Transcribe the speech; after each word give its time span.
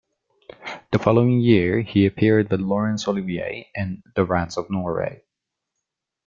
The 0.91 0.97
following 0.97 1.41
year 1.41 1.81
he 1.81 2.07
appeared 2.07 2.49
with 2.49 2.59
Laurence 2.59 3.07
Olivier 3.07 3.69
in 3.75 4.01
"The 4.15 4.25
Rats 4.25 4.57
of 4.57 4.67
Norway". 4.71 5.23